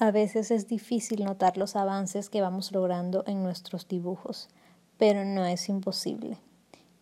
[0.00, 4.48] A veces es difícil notar los avances que vamos logrando en nuestros dibujos,
[4.96, 6.38] pero no es imposible.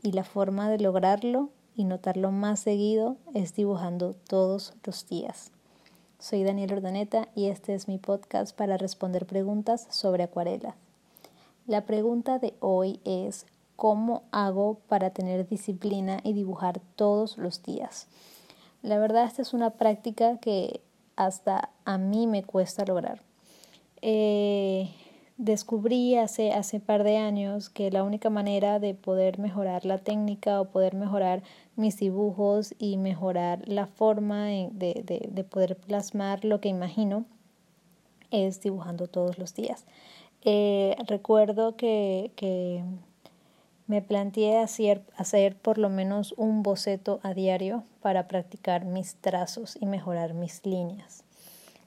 [0.02, 5.52] Y la forma de lograrlo y notarlo más seguido es dibujando todos los días.
[6.18, 10.74] Soy Daniel Ordaneta y este es mi podcast para responder preguntas sobre acuarela.
[11.66, 13.44] La pregunta de hoy es
[13.76, 18.06] ¿cómo hago para tener disciplina y dibujar todos los días?
[18.80, 20.80] La verdad esta es una práctica que
[21.16, 23.22] hasta a mí me cuesta lograr.
[24.02, 24.90] Eh,
[25.38, 30.60] descubrí hace, hace par de años que la única manera de poder mejorar la técnica
[30.60, 31.42] o poder mejorar
[31.74, 37.24] mis dibujos y mejorar la forma de, de, de poder plasmar lo que imagino
[38.30, 39.86] es dibujando todos los días.
[40.42, 42.82] Eh, recuerdo que, que
[43.86, 49.76] me planteé hacer, hacer por lo menos un boceto a diario para practicar mis trazos
[49.80, 51.24] y mejorar mis líneas.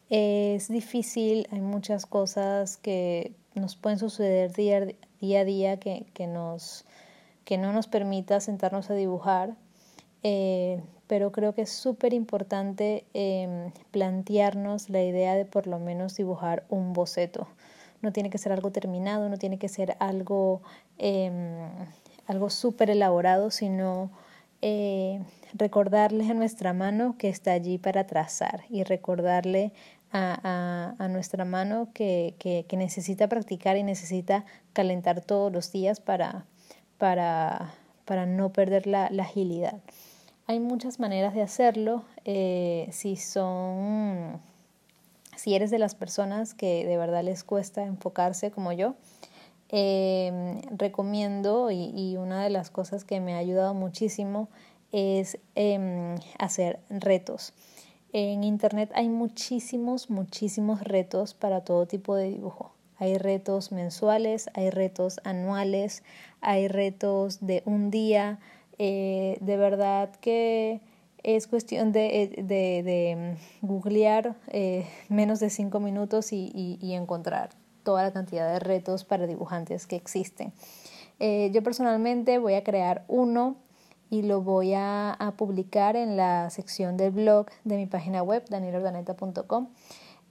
[0.10, 4.88] Es difícil, hay muchas cosas que nos pueden suceder día,
[5.20, 6.86] día a día que, que, nos,
[7.46, 9.56] que no nos permita sentarnos a dibujar,
[10.24, 16.16] eh, pero creo que es súper importante eh, plantearnos la idea de por lo menos
[16.16, 17.48] dibujar un boceto
[18.02, 20.62] no tiene que ser algo terminado, no tiene que ser algo,
[20.98, 21.32] eh,
[22.28, 24.12] algo súper elaborado, sino
[24.62, 25.22] eh,
[25.54, 29.72] recordarle a nuestra mano que está allí para trazar y recordarle
[30.12, 35.72] a, a, a nuestra mano que, que, que, necesita practicar y necesita calentar todos los
[35.72, 36.46] días para,
[36.98, 37.74] para,
[38.06, 39.80] para no perder la, la agilidad.
[40.48, 42.04] Hay muchas maneras de hacerlo.
[42.26, 44.42] Eh, si son
[45.40, 48.96] si eres de las personas que de verdad les cuesta enfocarse como yo,
[49.70, 54.50] eh, recomiendo y, una de las cosas que me ha ayudado muchísimo
[54.92, 57.54] es eh, hacer retos.
[58.12, 62.74] En Internet hay muchísimos, muchísimos retos para todo tipo de dibujo.
[62.98, 66.04] Hay retos mensuales, hay retos anuales,
[66.42, 68.40] hay retos de un día.
[68.78, 70.82] Eh, de verdad que
[71.24, 76.94] es cuestión de, eh, de, de mm, googlear eh, menos de cinco minutos y, y,
[76.94, 77.50] encontrar
[77.84, 80.54] toda la cantidad de retos para dibujantes que existen.
[81.20, 83.58] Eh, yo personalmente voy a crear uno
[84.10, 89.70] y lo voy a, publicar en la sección del blog de mi página web, danielordaneta.com.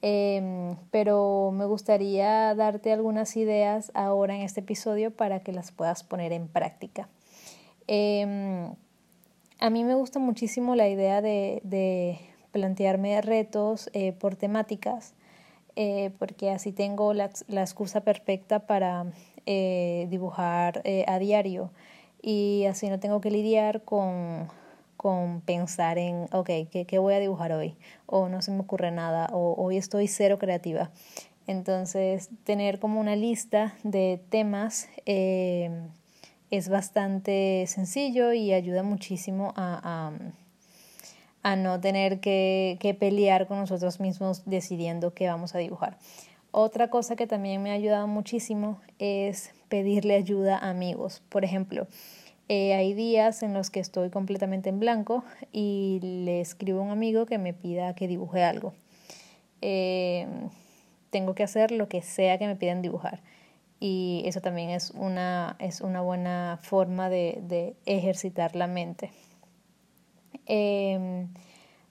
[0.01, 6.03] Eh, pero me gustaría darte algunas ideas ahora en este episodio para que las puedas
[6.03, 7.09] poner en práctica.
[7.87, 8.71] Eh,
[9.61, 12.19] a mí me gusta muchísimo la idea de, de
[12.53, 15.15] plantearme retos eh, por temáticas,
[15.77, 19.07] eh, porque así tengo la, la excusa perfecta para
[19.47, 21.71] eh, dibujar a diario
[22.23, 24.49] y así no tengo que lidiar con,
[24.97, 27.77] con pensar en, ok, ¿qué, ¿qué, voy a dibujar hoy?
[28.07, 30.91] O no se me ocurre nada, o hoy estoy cero creativa.
[31.47, 34.89] Entonces, tener como una lista de temas
[36.51, 40.13] es bastante sencillo y ayuda muchísimo a,
[41.43, 45.97] a, no tener que, que, pelear con nosotros mismos decidiendo qué vamos a dibujar.
[46.51, 51.23] Otra cosa que también me ha ayudado muchísimo es pedirle ayuda a amigos.
[51.29, 51.87] Por ejemplo,
[52.49, 56.91] eh, hay días en los que estoy completamente en blanco y le escribo a un
[56.91, 58.73] amigo que me pida que dibuje algo.
[59.61, 60.27] Eh,
[61.11, 63.21] tengo que hacer lo que sea que me pidan dibujar
[63.81, 69.11] y eso también es una, es una buena forma de, de ejercitar la mente.
[70.47, 71.27] Eh,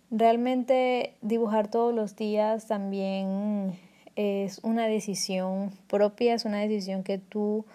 [0.09, 3.78] realmente dibujar todos los días también
[4.16, 7.66] es una decisión propia, es una decisión que tú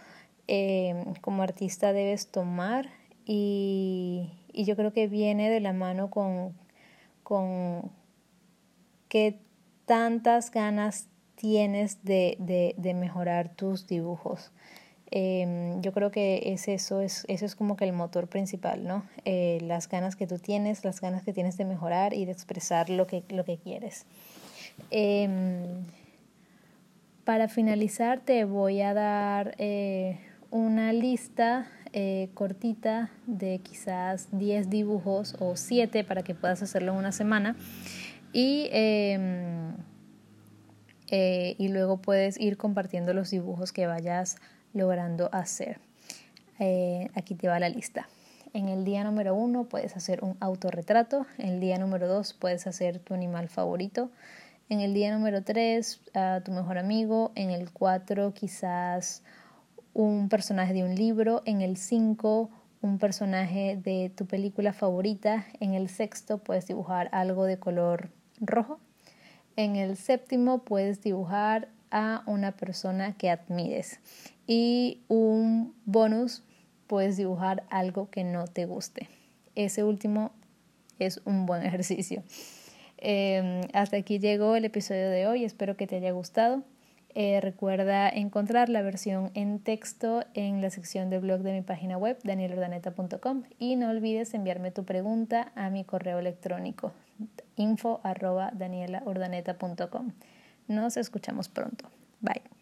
[0.48, 2.88] eh, como artista debes tomar
[3.24, 6.52] y, y, yo creo que viene de la mano con,
[7.22, 7.92] con
[9.08, 9.38] qué
[9.86, 11.06] tantas ganas
[11.42, 14.52] tienes de, de, de mejorar tus dibujos.
[15.10, 19.04] Eh, yo creo que es eso, es, eso es como que el motor principal, ¿no?
[19.24, 22.90] Eh, las ganas que tú tienes, las ganas que tienes de mejorar y de expresar
[22.90, 24.06] lo que, lo que quieres.
[24.92, 25.28] Eh,
[27.24, 35.36] para finalizar te voy a dar eh, una lista eh, cortita de quizás 10 dibujos
[35.40, 37.56] o 7 para que puedas hacerlo en una semana
[38.32, 39.74] y em,
[41.12, 44.36] eh, y luego puedes ir compartiendo los dibujos que vayas
[44.72, 45.78] logrando hacer.
[46.58, 48.08] Eh, aquí te va la lista.
[48.54, 52.66] En el día número uno puedes hacer un autorretrato, en el día número dos puedes
[52.66, 54.10] hacer tu animal favorito,
[54.70, 59.22] en el día número tres a tu mejor amigo, en el cuatro quizás
[59.92, 62.48] un personaje de un libro, en el cinco
[62.80, 68.08] un personaje de tu película favorita, en el sexto puedes dibujar algo de color
[68.40, 68.80] rojo
[69.56, 74.00] En el séptimo puedes dibujar a una persona que admires.
[74.46, 76.42] Y un bonus,
[76.86, 79.08] puedes dibujar algo que no te guste.
[79.54, 80.32] Ese último
[80.98, 82.22] es un buen ejercicio.
[82.98, 86.62] Em, hasta aquí llegó el episodio de hoy, espero que te haya gustado.
[87.14, 91.98] Eh, recuerda encontrar la versión en texto en la sección de blog de mi página
[91.98, 96.92] web, danielordaneta.com, y no olvides enviarme tu pregunta a mi correo electrónico
[97.56, 98.00] info.
[100.68, 101.88] Nos escuchamos pronto.
[102.20, 102.61] Bye.